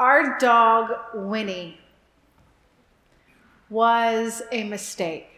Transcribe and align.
Our 0.00 0.38
dog, 0.38 0.92
Winnie, 1.12 1.78
was 3.68 4.40
a 4.50 4.64
mistake. 4.64 5.28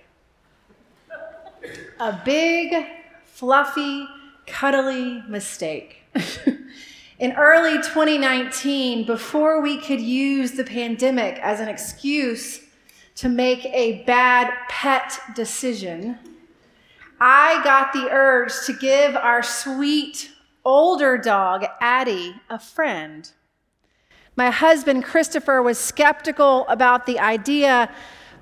A 1.98 2.20
big, 2.25 2.72
fluffy, 3.25 4.06
cuddly 4.46 5.25
mistake. 5.28 6.04
In 7.18 7.33
early 7.33 7.78
2019, 7.78 9.04
before 9.04 9.61
we 9.61 9.79
could 9.79 10.00
use 10.00 10.53
the 10.53 10.63
pandemic 10.63 11.41
as 11.41 11.59
an 11.59 11.67
excuse 11.67 12.61
to 13.17 13.29
make 13.29 13.65
a 13.65 14.05
bad 14.05 14.55
pet 14.69 15.19
decision, 15.35 16.21
I 17.21 17.61
got 17.65 17.93
the 17.93 18.09
urge 18.13 18.53
to 18.67 18.75
give 18.75 19.17
our 19.17 19.43
sweet 19.43 20.31
older 20.65 21.19
dog, 21.19 21.67
Addie, 21.81 22.37
a 22.49 22.61
friend. 22.61 23.29
My 24.37 24.51
husband, 24.51 25.05
Christopher, 25.05 25.62
was 25.62 25.79
skeptical 25.79 26.66
about 26.69 27.06
the 27.06 27.19
idea, 27.19 27.91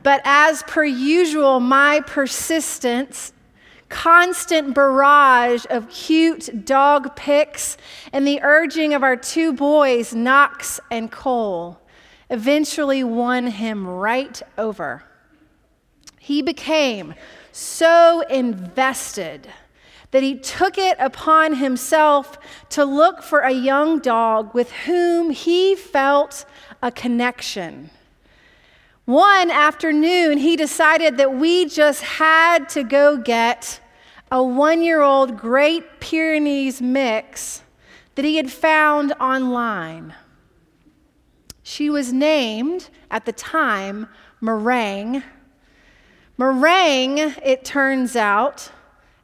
but 0.03 0.21
as 0.25 0.63
per 0.65 0.85
usual, 0.85 1.61
my 1.61 2.01
persistence 2.07 3.33
constant 3.89 4.73
barrage 4.73 5.67
of 5.69 5.91
cute 5.91 6.65
dog 6.65 7.15
pics 7.17 7.77
and 8.13 8.27
the 8.27 8.41
urging 8.43 8.95
of 8.95 9.03
our 9.03 9.17
two 9.17 9.53
boys, 9.53 10.15
Knox 10.15 10.81
and 10.91 11.11
Cole, 11.11 11.79
eventually 12.31 13.03
won 13.05 13.49
him 13.49 13.87
right 13.87 14.41
over. 14.57 15.03
He 16.21 16.41
became 16.41 17.15
so 17.51 18.23
invested 18.31 19.49
that 20.11 20.23
he 20.23 20.35
took 20.37 20.77
it 20.77 20.97
upon 20.99 21.55
himself 21.55 22.39
to 22.71 22.85
look 22.85 23.23
for 23.23 23.41
a 23.41 23.53
young 23.53 23.99
dog 24.01 24.55
with 24.55 24.73
whom 24.73 25.31
he 25.31 25.75
felt 25.75 26.45
a 26.83 26.91
connection. 26.91 27.91
One 29.05 29.51
afternoon, 29.51 30.39
he 30.39 30.57
decided 30.57 31.17
that 31.17 31.35
we 31.35 31.67
just 31.67 32.03
had 32.03 32.69
to 32.71 32.83
go 32.83 33.17
get 33.17 33.81
a 34.31 34.43
one 34.43 34.83
year 34.83 35.01
old 35.01 35.37
Great 35.37 36.01
Pyrenees 36.01 36.81
mix 36.81 37.63
that 38.15 38.25
he 38.25 38.37
had 38.37 38.53
found 38.53 39.13
online. 39.21 40.15
She 41.63 41.91
was 41.91 42.13
named 42.13 42.89
at 43.11 43.27
the 43.27 43.33
time 43.33 44.09
Meringue. 44.41 45.23
Meringue, 46.39 47.19
it 47.45 47.65
turns 47.65 48.17
out, 48.17 48.71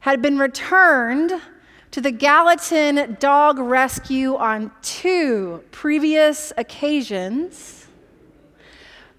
had 0.07 0.23
been 0.23 0.39
returned 0.39 1.33
to 1.91 2.01
the 2.01 2.12
Gallatin 2.12 3.17
Dog 3.19 3.59
Rescue 3.59 4.37
on 4.37 4.71
two 4.81 5.65
previous 5.73 6.53
occasions 6.57 7.89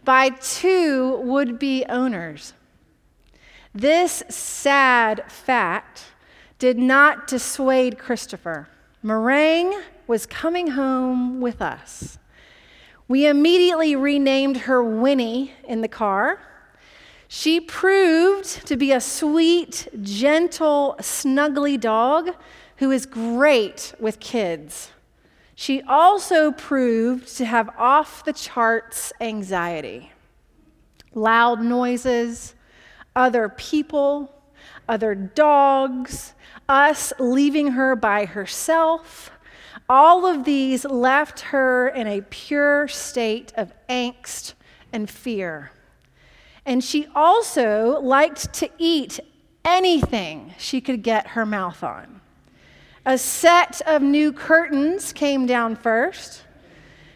by 0.06 0.30
two 0.30 1.18
would 1.26 1.60
be 1.60 1.84
owners. 1.90 2.54
This 3.76 4.24
sad 4.30 5.30
fact 5.30 6.06
did 6.58 6.78
not 6.78 7.28
dissuade 7.28 8.00
Christopher. 8.00 8.70
Meringue 9.04 9.78
was 10.08 10.26
coming 10.26 10.68
home 10.68 11.42
with 11.42 11.62
us. 11.62 12.18
We 13.10 13.28
immediately 13.28 13.98
renamed 13.98 14.56
her 14.56 14.82
Winnie 14.82 15.52
in 15.68 15.82
the 15.82 15.90
car. 15.90 16.40
She 17.28 17.60
proved 17.60 18.66
to 18.68 18.78
be 18.78 18.92
a 18.92 19.02
sweet, 19.02 19.88
gentle, 20.02 20.96
snuggly 21.00 21.80
dog 21.80 22.32
who 22.78 22.92
is 22.92 23.06
great 23.06 23.94
with 24.00 24.20
kids. 24.20 24.92
She 25.56 25.82
also 25.82 26.52
proved 26.52 27.36
to 27.38 27.46
have 27.46 27.70
off 27.78 28.24
the 28.24 28.34
charts 28.34 29.12
anxiety. 29.20 30.12
Loud 31.14 31.62
noises, 31.62 32.54
other 33.16 33.50
people, 33.50 34.32
other 34.88 35.16
dogs, 35.16 36.34
us 36.70 37.12
leaving 37.20 37.70
her 37.70 37.96
by 37.96 38.26
herself. 38.26 39.32
All 39.90 40.26
of 40.26 40.44
these 40.46 40.86
left 40.86 41.40
her 41.40 41.88
in 41.90 42.08
a 42.08 42.22
pure 42.22 42.88
state 42.88 43.52
of 43.58 43.74
angst 43.90 44.54
and 44.94 45.10
fear. 45.10 45.72
And 46.68 46.84
she 46.84 47.08
also 47.16 48.02
liked 48.02 48.54
to 48.56 48.70
eat 48.78 49.22
anything 49.64 50.54
she 50.58 50.82
could 50.82 51.02
get 51.02 51.28
her 51.28 51.46
mouth 51.46 51.82
on. 51.82 52.20
A 53.06 53.18
set 53.18 53.80
of 53.88 54.02
new 54.02 54.34
curtains 54.34 55.14
came 55.14 55.46
down 55.46 55.78
first, 55.78 56.44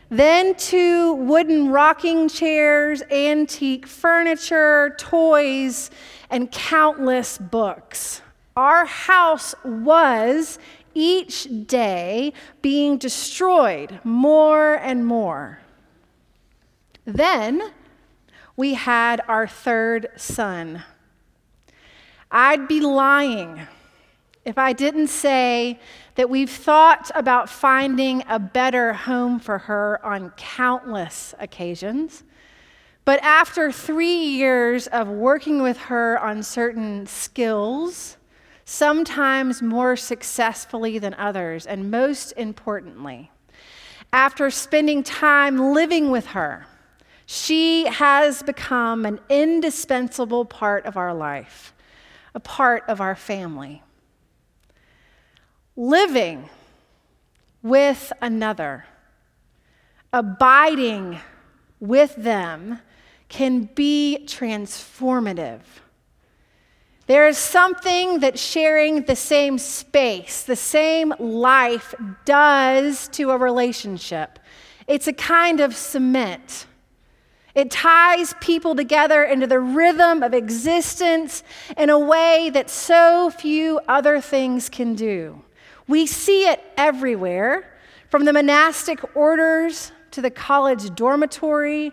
then 0.10 0.56
two 0.56 1.16
wooden 1.16 1.70
rocking 1.70 2.30
chairs, 2.30 3.04
antique 3.12 3.86
furniture, 3.88 4.96
toys, 4.98 5.92
and 6.30 6.50
countless 6.50 7.38
books. 7.38 8.22
Our 8.56 8.86
house 8.86 9.54
was 9.66 10.60
each 10.94 11.48
day 11.68 12.32
being 12.62 12.98
destroyed 12.98 14.00
more 14.06 14.76
and 14.76 15.06
more. 15.06 15.60
Then 17.04 17.72
we 18.56 18.74
had 18.74 19.22
our 19.28 19.48
third 19.48 20.10
son. 20.16 20.84
I'd 22.30 22.68
be 22.68 22.82
lying 22.82 23.68
if 24.46 24.58
I 24.58 24.74
didn't 24.74 25.08
say 25.08 25.80
that 26.16 26.30
we've 26.30 26.50
thought 26.50 27.12
about 27.14 27.50
finding 27.50 28.24
a 28.28 28.40
better 28.40 28.94
home 28.94 29.40
for 29.40 29.58
her 29.60 30.04
on 30.06 30.32
countless 30.32 31.36
occasions. 31.40 32.24
But 33.06 33.22
after 33.24 33.72
three 33.72 34.24
years 34.24 34.88
of 34.88 35.08
working 35.08 35.62
with 35.62 35.78
her 35.78 36.20
on 36.20 36.44
certain 36.44 37.06
skills, 37.08 38.18
sometimes 38.66 39.62
more 39.62 39.96
successfully 39.96 40.98
than 41.00 41.14
others, 41.16 41.66
and 41.66 41.92
most 41.92 42.32
importantly, 42.38 43.32
after 44.14 44.50
spending 44.50 45.04
time 45.04 45.74
living 45.74 46.12
with 46.12 46.28
her, 46.28 46.66
she 47.26 47.86
has 47.86 48.44
become 48.44 49.06
an 49.06 49.20
indispensable 49.30 50.46
part 50.46 50.86
of 50.86 50.98
our 50.98 51.14
life, 51.14 51.74
a 52.34 52.40
part 52.40 52.84
of 52.88 53.02
our 53.02 53.16
family 53.16 53.82
living 55.76 56.50
with 57.64 58.12
another, 58.22 58.86
abiding 60.12 61.20
with 61.80 62.16
them 62.16 62.80
can 63.30 63.64
be 63.76 64.24
transformative. 64.28 65.62
There 67.08 67.28
is 67.28 67.38
something 67.38 68.20
that 68.20 68.38
sharing 68.38 69.04
the 69.04 69.16
same 69.16 69.58
space, 69.58 70.44
the 70.44 70.56
same 70.56 71.14
life 71.20 71.94
does 72.26 73.08
to 73.10 73.32
a 73.32 73.38
relationship. 73.38 74.40
It's 74.88 75.08
a 75.08 75.14
kind 75.14 75.60
of 75.60 75.76
cement. 75.76 76.68
It 77.54 77.72
ties 77.72 78.34
people 78.40 78.76
together 78.76 79.24
into 79.24 79.48
the 79.48 79.60
rhythm 79.60 80.24
of 80.24 80.34
existence 80.34 81.44
in 81.78 81.90
a 81.90 82.00
way 82.00 82.50
that 82.54 82.70
so 82.70 83.30
few 83.30 83.80
other 83.88 84.22
things 84.22 84.70
can 84.70 84.96
do. 84.96 85.44
We 85.88 86.06
see 86.06 86.48
it 86.48 86.64
everywhere, 86.78 87.68
from 88.10 88.26
the 88.26 88.34
monastic 88.34 89.16
orders 89.16 89.92
to 90.12 90.22
the 90.22 90.30
college 90.30 90.94
dormitory 90.96 91.92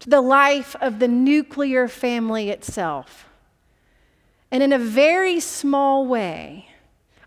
to 0.00 0.10
the 0.10 0.20
life 0.20 0.76
of 0.80 0.98
the 0.98 1.08
nuclear 1.08 1.88
family 1.88 2.50
itself. 2.50 3.26
And 4.50 4.62
in 4.62 4.72
a 4.72 4.78
very 4.78 5.40
small 5.40 6.06
way, 6.06 6.68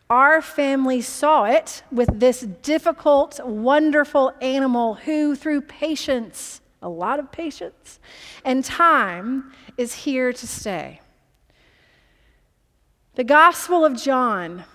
our 0.09 0.41
family 0.41 1.01
saw 1.01 1.45
it 1.45 1.83
with 1.91 2.19
this 2.19 2.41
difficult, 2.41 3.39
wonderful 3.45 4.33
animal 4.41 4.95
who, 4.95 5.35
through 5.35 5.61
patience, 5.61 6.61
a 6.81 6.89
lot 6.89 7.19
of 7.19 7.31
patience, 7.31 7.99
and 8.43 8.63
time, 8.63 9.53
is 9.77 9.93
here 9.93 10.33
to 10.33 10.47
stay. 10.47 10.99
The 13.15 13.23
Gospel 13.23 13.85
of 13.85 13.95
John 13.95 14.65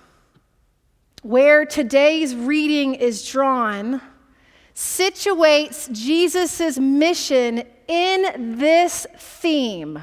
where 1.26 1.64
today's 1.64 2.36
reading 2.36 2.94
is 2.94 3.28
drawn, 3.28 4.00
situates 4.76 5.90
Jesus' 5.90 6.78
mission 6.78 7.64
in 7.88 8.56
this 8.58 9.08
theme 9.18 9.98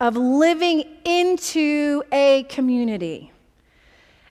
of 0.00 0.16
living 0.16 0.82
into 1.04 2.02
a 2.10 2.44
community. 2.48 3.30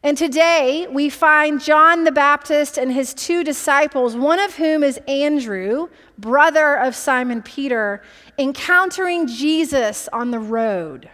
And 0.01 0.17
today 0.17 0.87
we 0.89 1.09
find 1.09 1.61
John 1.61 2.05
the 2.05 2.11
Baptist 2.11 2.77
and 2.77 2.91
his 2.91 3.13
two 3.13 3.43
disciples, 3.43 4.15
one 4.15 4.39
of 4.39 4.55
whom 4.55 4.81
is 4.81 4.97
Andrew, 5.09 5.89
brother 6.17 6.75
of 6.75 6.95
Simon 6.95 7.41
Peter, 7.41 8.01
encountering 8.37 9.27
Jesus 9.27 10.07
on 10.13 10.31
the 10.31 10.39
road. 10.39 11.09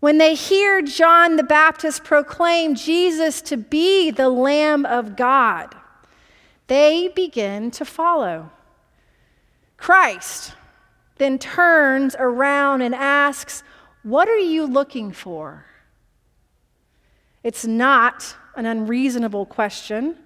When 0.00 0.18
they 0.18 0.34
hear 0.34 0.82
John 0.82 1.36
the 1.36 1.42
Baptist 1.42 2.04
proclaim 2.04 2.74
Jesus 2.74 3.40
to 3.42 3.56
be 3.56 4.10
the 4.10 4.28
Lamb 4.28 4.84
of 4.84 5.16
God, 5.16 5.74
they 6.66 7.08
begin 7.08 7.70
to 7.72 7.84
follow. 7.86 8.50
Christ 9.78 10.52
then 11.16 11.38
turns 11.38 12.14
around 12.18 12.82
and 12.82 12.94
asks, 12.94 13.62
What 14.02 14.28
are 14.28 14.36
you 14.36 14.66
looking 14.66 15.12
for? 15.12 15.64
It's 17.46 17.64
not 17.64 18.34
an 18.56 18.66
unreasonable 18.66 19.46
question. 19.46 20.16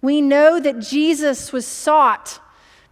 We 0.00 0.22
know 0.22 0.58
that 0.58 0.78
Jesus 0.78 1.52
was 1.52 1.66
sought 1.66 2.40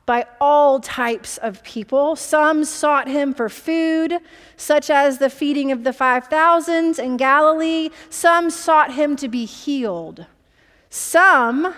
by 0.05 0.27
all 0.43 0.79
types 0.79 1.39
of 1.39 1.65
people. 1.65 2.15
Some 2.15 2.67
sought 2.67 3.09
him 3.09 3.33
for 3.33 3.49
food, 3.49 4.19
such 4.59 4.91
as 4.91 5.17
the 5.17 5.31
feeding 5.31 5.73
of 5.73 5.85
the 5.85 5.95
5,000 5.95 6.99
in 6.99 7.17
Galilee. 7.17 7.89
Some 8.11 8.51
sought 8.51 8.93
him 8.93 9.17
to 9.17 9.27
be 9.27 9.47
healed. 9.47 10.27
Some 10.91 11.75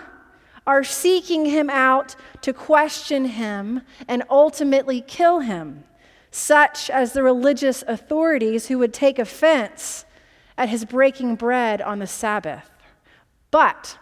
are 0.67 0.83
seeking 0.83 1.45
him 1.45 1.69
out 1.69 2.17
to 2.41 2.51
question 2.51 3.23
him 3.23 3.83
and 4.05 4.23
ultimately 4.29 4.99
kill 4.99 5.39
him, 5.39 5.85
such 6.29 6.89
as 6.89 7.13
the 7.13 7.23
religious 7.23 7.85
authorities 7.87 8.67
who 8.67 8.79
would 8.79 8.93
take 8.93 9.17
offense 9.17 10.03
at 10.57 10.69
his 10.69 10.85
breaking 10.85 11.35
bread 11.35 11.81
on 11.81 11.99
the 11.99 12.07
Sabbath. 12.07 12.69
But 13.49 13.97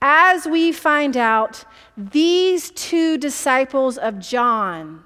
as 0.00 0.46
we 0.46 0.72
find 0.72 1.16
out, 1.16 1.64
these 1.96 2.70
two 2.70 3.16
disciples 3.18 3.96
of 3.96 4.18
John 4.18 5.04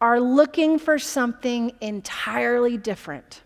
are 0.00 0.20
looking 0.20 0.78
for 0.78 0.98
something 0.98 1.72
entirely 1.80 2.76
different. 2.76 3.42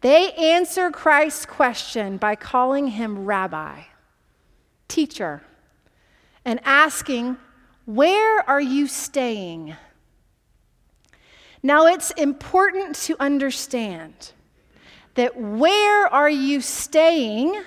They 0.00 0.32
answer 0.32 0.90
Christ's 0.90 1.46
question 1.46 2.16
by 2.16 2.36
calling 2.36 2.88
him 2.88 3.24
rabbi, 3.24 3.82
teacher, 4.88 5.42
and 6.44 6.58
asking, 6.64 7.36
Where 7.84 8.48
are 8.48 8.60
you 8.60 8.86
staying? 8.86 9.76
Now, 11.62 11.86
it's 11.86 12.10
important 12.12 12.96
to 12.96 13.16
understand 13.20 14.32
that 15.14 15.36
where 15.36 16.06
are 16.06 16.30
you 16.30 16.60
staying 16.60 17.62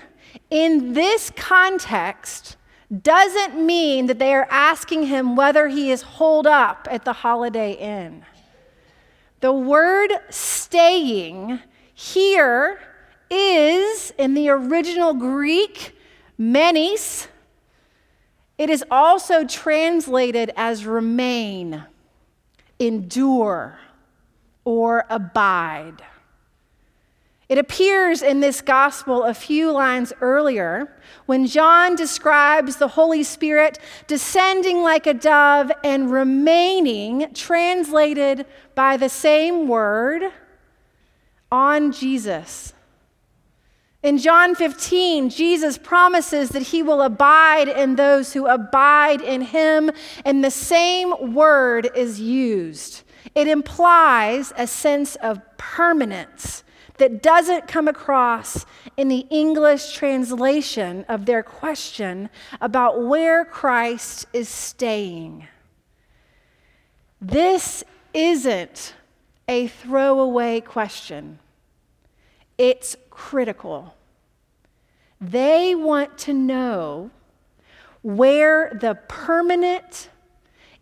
in 0.49 0.93
this 0.93 1.31
context 1.35 2.57
doesn't 3.01 3.55
mean 3.65 4.05
that 4.07 4.19
they 4.19 4.33
are 4.33 4.47
asking 4.49 5.03
him 5.03 5.35
whether 5.35 5.67
he 5.67 5.91
is 5.91 6.01
holed 6.01 6.45
up 6.45 6.87
at 6.91 7.05
the 7.05 7.13
Holiday 7.13 7.73
Inn. 7.73 8.25
The 9.39 9.51
word 9.51 10.11
staying 10.29 11.59
here 11.93 12.79
is, 13.29 14.13
in 14.17 14.35
the 14.35 14.49
original 14.49 15.13
Greek, 15.13 15.97
menis. 16.39 17.27
It 18.57 18.69
is 18.69 18.85
also 18.91 19.45
translated 19.45 20.51
as 20.55 20.85
remain, 20.85 21.83
endure, 22.79 23.79
or 24.63 25.05
abide. 25.09 26.03
It 27.53 27.59
appears 27.59 28.23
in 28.23 28.39
this 28.39 28.61
gospel 28.61 29.25
a 29.25 29.33
few 29.35 29.71
lines 29.71 30.11
earlier 30.21 30.91
when 31.27 31.45
John 31.45 31.95
describes 31.95 32.77
the 32.77 32.87
Holy 32.87 33.21
Spirit 33.21 33.77
descending 34.07 34.81
like 34.81 35.05
a 35.05 35.13
dove 35.13 35.71
and 35.83 36.11
remaining, 36.11 37.31
translated 37.35 38.47
by 38.73 38.97
the 38.97 39.07
same 39.07 39.67
word, 39.67 40.31
on 41.51 41.91
Jesus. 41.91 42.73
In 44.01 44.17
John 44.17 44.55
15, 44.55 45.29
Jesus 45.29 45.77
promises 45.77 46.49
that 46.49 46.63
he 46.63 46.81
will 46.81 47.03
abide 47.03 47.67
in 47.67 47.97
those 47.97 48.33
who 48.33 48.47
abide 48.47 49.21
in 49.21 49.41
him, 49.41 49.91
and 50.25 50.43
the 50.43 50.49
same 50.49 51.35
word 51.35 51.91
is 51.93 52.19
used. 52.19 53.03
It 53.35 53.47
implies 53.47 54.51
a 54.57 54.65
sense 54.65 55.15
of 55.17 55.39
permanence 55.59 56.63
that 56.97 57.23
doesn't 57.23 57.67
come 57.67 57.87
across 57.87 58.65
in 58.97 59.07
the 59.07 59.25
English 59.29 59.93
translation 59.93 61.05
of 61.09 61.25
their 61.25 61.43
question 61.43 62.29
about 62.61 63.03
where 63.03 63.45
Christ 63.45 64.25
is 64.33 64.47
staying. 64.47 65.47
This 67.19 67.83
isn't 68.13 68.93
a 69.47 69.67
throwaway 69.67 70.61
question, 70.61 71.39
it's 72.57 72.95
critical. 73.09 73.95
They 75.19 75.73
want 75.73 76.17
to 76.19 76.33
know 76.33 77.09
where 78.01 78.77
the 78.79 78.95
permanent, 79.07 80.09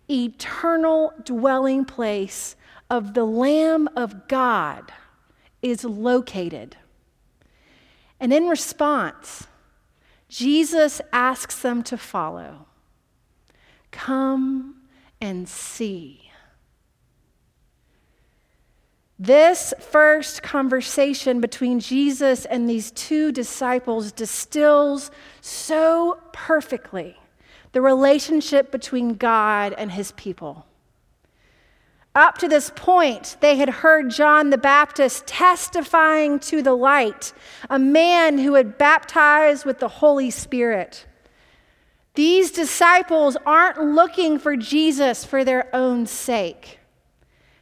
eternal 0.10 1.13
dwelling 1.24 1.86
place 1.86 2.56
of 2.90 3.13
the 3.13 3.24
Lamb 3.24 3.88
of 3.96 4.28
God 4.28 4.92
is 5.62 5.84
located. 5.84 6.78
And 8.19 8.31
in 8.31 8.48
response, 8.48 9.48
Jesus 10.30 11.02
asks 11.12 11.62
them 11.62 11.84
to 11.84 11.98
follow. 11.98 12.68
Come 13.92 14.75
and 15.19 15.48
see. 15.48 16.31
This 19.19 19.74
first 19.80 20.42
conversation 20.42 21.42
between 21.42 21.80
Jesus 21.80 22.46
and 22.46 22.68
these 22.68 22.90
two 22.92 23.31
disciples 23.31 24.12
distills 24.12 25.12
so 25.42 26.19
perfectly 26.34 27.16
the 27.72 27.81
relationship 27.81 28.72
between 28.72 29.13
God 29.13 29.74
and 29.78 29.92
his 29.92 30.12
people. 30.13 30.66
Up 32.13 32.38
to 32.40 32.50
this 32.50 32.72
point, 32.75 33.38
they 33.40 33.56
had 33.56 33.69
heard 33.69 34.10
John 34.10 34.50
the 34.50 34.58
Baptist 34.58 35.28
testifying 35.28 36.40
to 36.42 36.62
the 36.62 36.74
light, 36.74 37.31
a 37.69 37.80
man 37.80 38.38
who 38.38 38.56
had 38.56 38.78
baptized 38.78 39.66
with 39.66 39.80
the 39.80 39.88
Holy 39.88 40.30
Spirit. 40.30 41.06
These 42.16 42.52
disciples 42.52 43.38
aren't 43.46 43.81
looking 43.81 44.40
for 44.40 44.58
Jesus 44.58 45.24
for 45.24 45.46
their 45.46 45.74
own 45.74 46.06
sake. 46.06 46.80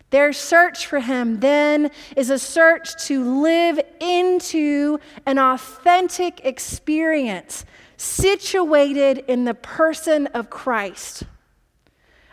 Their 0.09 0.33
search 0.33 0.87
for 0.87 0.99
him 0.99 1.41
then 1.41 1.91
is 2.17 2.31
a 2.31 2.39
search 2.39 3.05
to 3.05 3.41
live 3.43 3.79
into 3.99 4.97
an 5.27 5.37
authentic 5.37 6.43
experience 6.43 7.65
situated 7.97 9.23
in 9.27 9.45
the 9.45 9.53
person 9.53 10.25
of 10.27 10.49
Christ 10.49 11.25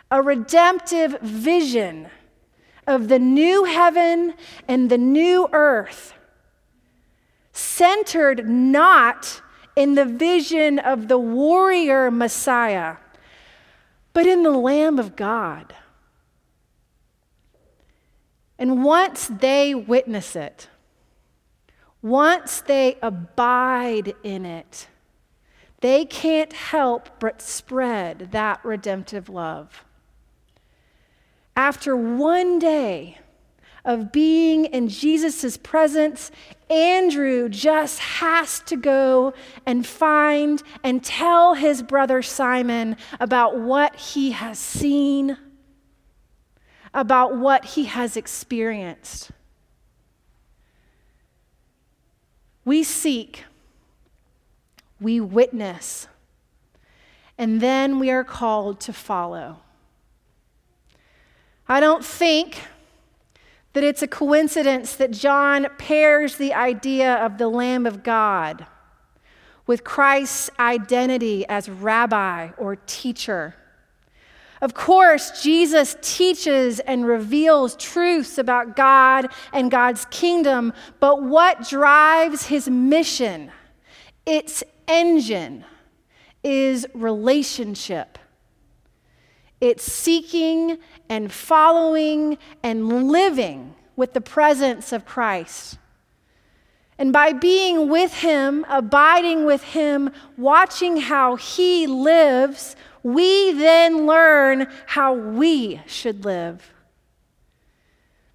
a 0.09 0.21
redemptive 0.21 1.19
vision 1.21 2.07
of 2.85 3.09
the 3.09 3.19
new 3.19 3.65
heaven 3.65 4.33
and 4.67 4.89
the 4.89 4.97
new 4.97 5.49
earth, 5.51 6.13
centered 7.51 8.47
not 8.47 9.41
in 9.75 9.95
the 9.95 10.05
vision 10.05 10.79
of 10.79 11.07
the 11.07 11.17
warrior 11.17 12.09
Messiah, 12.09 12.97
but 14.13 14.25
in 14.25 14.43
the 14.43 14.51
Lamb 14.51 14.97
of 14.97 15.15
God. 15.15 15.75
And 18.57 18.83
once 18.83 19.27
they 19.27 19.75
witness 19.75 20.35
it, 20.35 20.69
once 22.01 22.61
they 22.61 22.97
abide 23.01 24.15
in 24.23 24.45
it, 24.45 24.87
they 25.81 26.05
can't 26.05 26.53
help 26.53 27.19
but 27.19 27.41
spread 27.41 28.29
that 28.31 28.63
redemptive 28.63 29.29
love 29.29 29.83
after 31.57 31.97
one 31.97 32.59
day 32.59 33.17
of 33.83 34.11
being 34.11 34.65
in 34.65 34.87
Jesus' 34.87 35.57
presence, 35.57 36.29
Andrew 36.69 37.49
just 37.49 37.97
has 37.97 38.59
to 38.61 38.75
go 38.77 39.33
and 39.65 39.85
find 39.85 40.61
and 40.83 41.03
tell 41.03 41.55
his 41.55 41.81
brother 41.81 42.21
Simon 42.21 42.95
about 43.19 43.59
what 43.59 43.95
he 43.95 44.31
has 44.31 44.59
seen, 44.59 45.35
about 46.93 47.35
what 47.35 47.65
he 47.65 47.85
has 47.85 48.15
experienced. 48.15 49.31
We 52.65 52.83
seek, 52.83 53.45
we 55.01 55.19
witness, 55.19 56.07
and 57.35 57.61
then 57.61 57.97
we 57.97 58.11
are 58.11 58.23
called 58.23 58.79
to 58.81 58.93
follow. 58.93 59.61
I 61.69 61.79
don't 61.79 62.05
think 62.05 62.61
that 63.73 63.83
it's 63.83 64.01
a 64.01 64.07
coincidence 64.07 64.95
that 64.95 65.11
John 65.11 65.67
pairs 65.77 66.37
the 66.37 66.53
idea 66.53 67.15
of 67.15 67.37
the 67.37 67.49
Lamb 67.49 67.85
of 67.85 68.03
God 68.03 68.65
with 69.65 69.83
Christ's 69.83 70.49
identity 70.57 71.45
as 71.47 71.67
rabbi 71.67 72.51
or 72.57 72.77
teacher. 72.77 73.53
Of 74.61 74.73
course, 74.73 75.43
Jesus 75.43 75.97
teaches 76.01 76.79
and 76.79 77.05
reveals 77.05 77.75
truths 77.75 78.37
about 78.37 78.75
God 78.75 79.27
and 79.53 79.69
God's 79.69 80.05
kingdom, 80.05 80.73
but 80.99 81.21
what 81.21 81.67
drives 81.67 82.47
his 82.47 82.69
mission, 82.69 83.51
its 84.25 84.63
engine, 84.87 85.65
is 86.43 86.87
relationship 86.93 88.17
It's 89.59 89.91
seeking 89.91 90.77
and 91.09 91.31
following 91.31 92.37
and 92.61 93.09
living 93.11 93.75
with 93.95 94.13
the 94.13 94.21
presence 94.21 94.91
of 94.91 95.05
Christ. 95.05 95.77
And 96.99 97.13
by 97.13 97.33
being 97.33 97.89
with 97.89 98.13
Him, 98.13 98.65
abiding 98.69 99.45
with 99.45 99.63
Him, 99.63 100.11
watching 100.35 100.97
how 100.97 101.35
He 101.35 101.87
lives, 101.87 102.75
we 103.03 103.51
then 103.51 104.05
learn 104.05 104.67
how 104.87 105.13
we 105.13 105.81
should 105.85 106.25
live. 106.25 106.73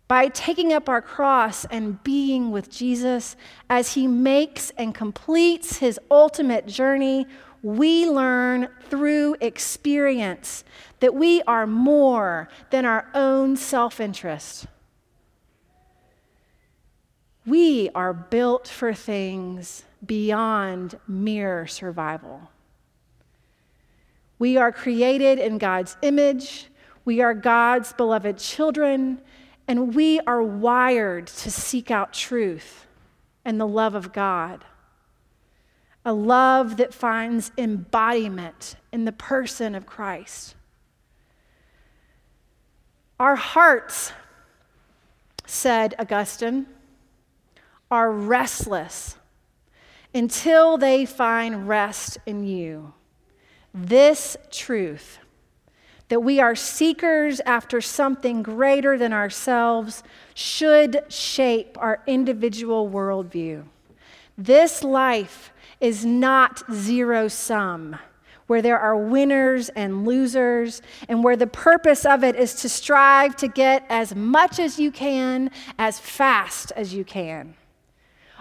By 0.07 0.29
taking 0.29 0.73
up 0.73 0.89
our 0.89 1.03
cross 1.03 1.65
and 1.67 2.03
being 2.03 2.51
with 2.51 2.71
Jesus 2.71 3.37
as 3.69 3.95
He 3.95 4.07
makes 4.07 4.71
and 4.77 4.95
completes 4.95 5.79
His 5.79 5.99
ultimate 6.11 6.67
journey, 6.67 7.27
we 7.63 8.09
learn 8.09 8.69
through 8.89 9.37
experience 9.41 10.65
that 11.01 11.15
we 11.15 11.43
are 11.43 11.67
more 11.67 12.49
than 12.71 12.85
our 12.85 13.09
own 13.15 13.57
self 13.57 14.01
interest. 14.01 14.67
We 17.47 17.91
are 17.95 18.13
built 18.13 18.69
for 18.69 18.93
things 18.93 19.85
beyond 20.05 20.99
mere 21.07 21.67
survival. 21.67 22.51
We 24.39 24.57
are 24.57 24.73
created 24.73 25.39
in 25.39 25.59
God's 25.59 25.97
image, 26.03 26.67
we 27.05 27.21
are 27.21 27.35
God's 27.35 27.93
beloved 27.93 28.39
children, 28.39 29.21
and 29.69 29.95
we 29.95 30.21
are 30.21 30.43
wired 30.43 31.29
to 31.29 31.51
seek 31.51 31.91
out 31.91 32.13
truth 32.13 32.87
and 33.45 33.61
the 33.61 33.67
love 33.67 33.95
of 33.95 34.13
God. 34.13 34.65
A 36.05 36.13
love 36.13 36.79
that 36.79 36.93
finds 36.93 37.53
embodiment 37.57 38.75
in 38.93 39.05
the 39.05 39.13
person 39.13 39.75
of 39.75 39.87
Christ. 39.87 40.57
Our 43.21 43.37
hearts, 43.37 44.13
said 45.47 45.95
Augustine, 45.99 46.67
are 47.91 48.11
restless 48.11 49.17
until 50.13 50.77
they 50.77 51.07
find 51.07 51.69
rest 51.69 52.19
in 52.27 52.43
you. 52.45 52.95
This 53.73 54.37
truth, 54.51 55.19
that 56.09 56.21
we 56.21 56.41
are 56.41 56.55
seekers 56.55 57.41
after 57.47 57.81
something 57.81 58.43
greater 58.43 58.99
than 58.99 59.13
ourselves, 59.13 60.03
should 60.35 61.05
shape 61.09 61.79
our 61.79 62.03
individual 62.07 62.91
worldview. 62.91 63.65
This 64.37 64.83
life 64.83 65.52
is 65.83 66.07
not 66.07 66.63
zero 66.73 67.29
sum 67.29 67.97
where 68.53 68.61
there 68.61 68.79
are 68.79 68.97
winners 68.97 69.71
and 69.71 70.05
losers, 70.07 70.83
and 71.09 71.25
where 71.25 71.37
the 71.37 71.47
purpose 71.47 72.05
of 72.05 72.23
it 72.23 72.37
is 72.37 72.55
to 72.55 72.69
strive 72.69 73.35
to 73.37 73.49
get 73.49 73.83
as 73.89 74.15
much 74.15 74.59
as 74.59 74.79
you 74.79 74.91
can, 74.91 75.51
as 75.79 75.99
fast 75.99 76.71
as 76.73 76.93
you 76.93 77.03
can. 77.03 77.55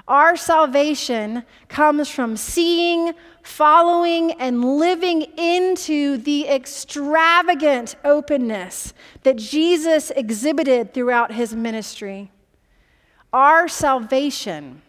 Our 0.10 0.36
salvation 0.36 1.44
comes 1.70 2.10
from 2.10 2.36
seeing, 2.36 3.14
following, 3.44 4.34
and 4.34 4.78
living 4.78 5.22
into 5.38 6.18
the 6.18 6.48
extravagant 6.48 7.96
openness 8.04 8.94
that 9.24 9.38
Jesus 9.38 10.12
exhibited 10.12 10.94
throughout 10.94 11.32
his 11.32 11.56
ministry. 11.56 12.32
Our 13.32 13.70
salvation 13.70 14.82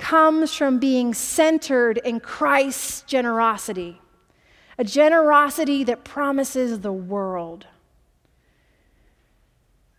comes 0.00 0.52
from 0.52 0.80
being 0.80 1.14
centered 1.14 1.98
in 1.98 2.18
Christ's 2.18 3.02
generosity 3.02 4.00
a 4.80 4.84
generosity 4.84 5.84
that 5.84 6.04
promises 6.04 6.80
the 6.80 6.92
world. 6.92 7.66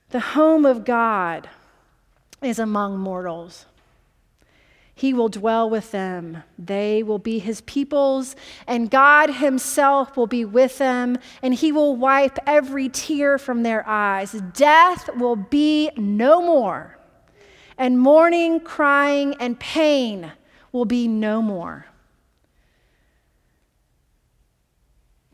The 0.10 0.20
home 0.20 0.66
of 0.66 0.86
God 0.86 1.48
is 2.42 2.58
among 2.58 2.98
mortals. 2.98 3.68
He 4.96 5.14
will 5.14 5.30
dwell 5.30 5.70
with 5.70 5.92
them. 5.92 6.42
They 6.58 7.04
will 7.04 7.20
be 7.20 7.38
his 7.38 7.62
peoples, 7.62 8.36
and 8.66 8.90
God 8.90 9.36
himself 9.36 10.18
will 10.18 10.26
be 10.26 10.46
with 10.46 10.80
them, 10.80 11.20
and 11.44 11.54
he 11.54 11.72
will 11.72 11.96
wipe 11.96 12.40
every 12.48 12.90
tear 12.90 13.38
from 13.38 13.62
their 13.62 13.88
eyes. 13.88 14.32
Death 14.56 15.16
will 15.16 15.36
be 15.36 15.92
no 15.96 16.42
more, 16.42 16.98
and 17.82 18.00
mourning, 18.00 18.60
crying, 18.60 19.34
and 19.40 19.60
pain 19.60 20.32
will 20.72 20.86
be 20.86 21.08
no 21.08 21.42
more. 21.42 21.88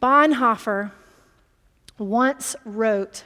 Bonhoeffer 0.02 0.94
once 1.98 2.56
wrote 2.64 3.26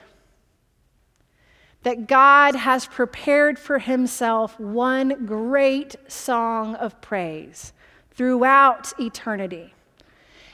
that 1.83 2.07
God 2.07 2.55
has 2.55 2.87
prepared 2.87 3.59
for 3.59 3.77
himself 3.77 4.59
one 4.59 5.27
great 5.27 5.95
song 6.07 6.73
of 6.73 6.99
praise 6.99 7.73
throughout 8.09 8.91
eternity. 8.99 9.75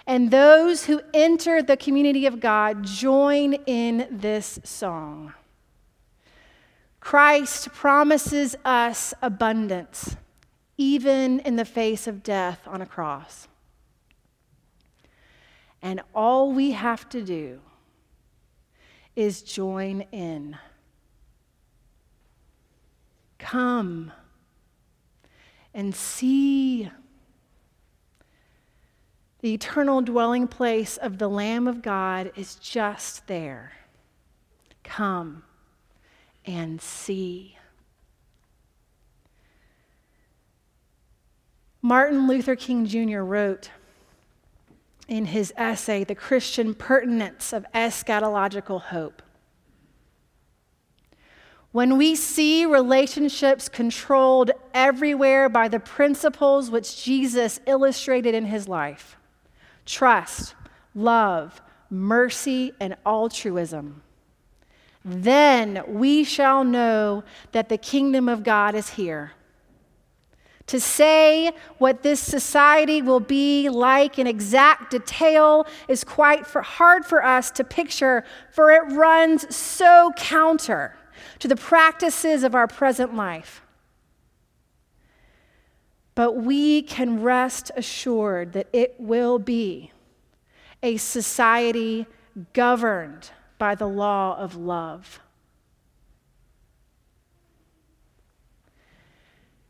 And 0.06 0.30
those 0.30 0.88
who 0.88 1.00
enter 1.14 1.64
the 1.64 1.78
community 1.78 2.26
of 2.26 2.42
God 2.42 2.84
join 2.84 3.54
in 3.66 4.10
this 4.12 4.60
song. 4.66 5.34
Christ 7.08 7.70
promises 7.70 8.54
us 8.66 9.14
abundance, 9.22 10.18
even 10.78 11.40
in 11.40 11.56
the 11.56 11.64
face 11.64 12.06
of 12.06 12.22
death 12.22 12.60
on 12.68 12.82
a 12.82 12.86
cross. 12.86 13.48
And 15.82 16.02
all 16.14 16.52
we 16.52 16.72
have 16.72 17.08
to 17.08 17.22
do 17.22 17.62
is 19.16 19.42
join 19.42 20.02
in. 20.12 20.58
Come 23.40 24.12
and 25.74 25.96
see 25.96 26.92
the 29.40 29.54
eternal 29.54 30.02
dwelling 30.02 30.50
place 30.50 30.98
of 30.98 31.20
the 31.20 31.30
Lamb 31.30 31.70
of 31.70 31.82
God 31.82 32.34
is 32.36 32.56
just 32.56 33.28
there. 33.28 33.72
Come 34.84 35.44
and 36.48 36.82
see. 36.82 37.58
Martin 41.82 42.28
Luther 42.28 42.56
King 42.56 42.86
Jr. 42.86 43.20
wrote, 43.20 43.70
in 45.08 45.26
his 45.26 45.54
essay, 45.56 46.04
The 46.04 46.16
Christian 46.16 46.74
Pertinence 46.74 47.54
of 47.54 47.66
Eschatological 47.74 48.82
Hope. 48.82 49.22
When 51.72 51.98
we 51.98 52.16
see 52.16 52.66
relationships 52.66 53.70
controlled 53.70 54.52
everywhere 54.74 55.48
by 55.48 55.68
the 55.68 55.80
principles 55.80 56.72
which 56.72 57.04
Jesus 57.04 57.60
illustrated 57.66 58.34
in 58.34 58.46
his 58.46 58.68
life 58.68 59.18
trust, 59.86 60.56
love, 60.96 61.62
mercy, 61.90 62.74
and 62.80 62.98
altruism 63.06 64.02
then 65.08 65.82
we 65.88 66.24
shall 66.24 66.64
know 66.64 67.24
that 67.54 67.70
the 67.70 67.78
kingdom 67.78 68.28
of 68.28 68.44
God 68.44 68.76
is 68.76 68.90
here 68.92 69.32
to 70.68 70.82
say 70.82 71.52
what 71.78 72.04
this 72.04 72.20
society 72.20 73.02
will 73.02 73.22
be 73.22 73.70
like 73.70 74.20
in 74.20 74.28
exact 74.28 74.92
detail 74.92 75.66
is 75.88 76.04
quite 76.04 76.46
for 76.46 76.62
hard 76.62 77.06
for 77.06 77.24
us 77.24 77.50
to 77.52 77.64
picture, 77.64 78.26
for 78.52 78.72
it 78.72 78.84
runs 78.92 79.56
so 79.56 80.12
counter 80.18 80.96
to 81.40 81.48
the 81.48 81.56
practices 81.56 82.44
of 82.44 82.54
our 82.54 82.68
present 82.68 83.16
life. 83.16 83.62
But 86.16 86.34
we 86.34 86.82
can 86.82 87.22
rest 87.22 87.72
assured 87.76 88.54
that 88.54 88.68
it 88.74 88.96
will 88.98 89.40
be 89.40 89.92
a 90.84 90.98
society 90.98 92.08
governed 92.54 93.32
by 93.58 93.76
the 93.76 93.88
law 93.88 94.38
of 94.38 94.56
love. 94.56 95.20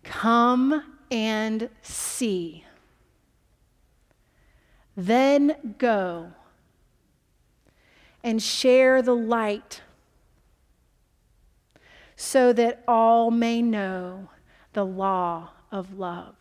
Come 0.03 0.95
and 1.11 1.69
see. 1.81 2.65
Then 4.95 5.75
go 5.77 6.31
and 8.23 8.41
share 8.41 9.01
the 9.01 9.15
light 9.15 9.81
so 12.15 12.51
that 12.51 12.83
all 12.87 13.29
may 13.29 13.61
know 13.61 14.29
the 14.73 14.85
law 14.85 15.51
of 15.71 15.97
love. 15.97 16.35